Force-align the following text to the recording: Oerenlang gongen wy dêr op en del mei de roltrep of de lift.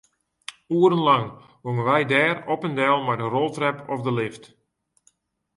Oerenlang 0.77 1.25
gongen 1.63 1.87
wy 1.89 2.01
dêr 2.13 2.37
op 2.53 2.61
en 2.67 2.75
del 2.79 2.97
mei 3.05 3.17
de 3.21 3.27
roltrep 3.33 3.77
of 3.93 3.99
de 4.05 4.11
lift. 4.19 4.43